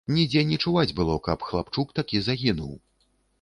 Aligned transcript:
Нідзе 0.13 0.41
не 0.51 0.55
чуваць 0.63 0.93
было, 0.99 1.17
каб 1.27 1.45
хлапчук 1.49 1.93
такі 2.01 2.23
загінуў. 2.29 2.73